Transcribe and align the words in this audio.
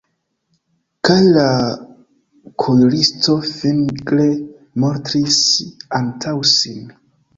Kaj 1.09 1.17
la 1.35 1.43
kuiristo 2.63 3.35
fingre 3.49 4.27
montris 4.85 5.41
antaŭ 6.03 6.35
sin. 6.59 6.83